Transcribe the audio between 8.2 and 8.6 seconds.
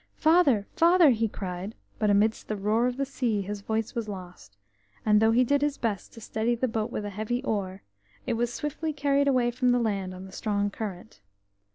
it was